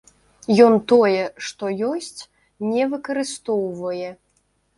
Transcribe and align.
Ён 0.67 0.77
тое, 0.91 1.19
што 1.47 1.69
ёсць, 1.91 2.21
не 2.71 2.89
выкарыстоўвае. 2.95 4.09